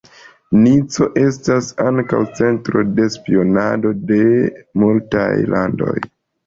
Nico 0.61 1.07
estis 1.23 1.67
ankaŭ 1.85 2.23
centro 2.41 2.83
de 2.97 3.07
spionado 3.19 3.95
de 4.15 4.21
multaj 4.85 5.33
landoj. 5.57 5.97